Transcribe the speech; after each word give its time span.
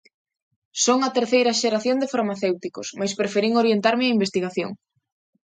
Son 0.85 0.99
a 1.07 1.13
terceira 1.17 1.57
xeración 1.61 1.97
de 1.99 2.11
farmacéuticos, 2.13 2.87
mais 2.99 3.13
preferín 3.19 3.53
orientarme 3.61 4.07
á 4.07 4.13
investigación. 4.17 4.71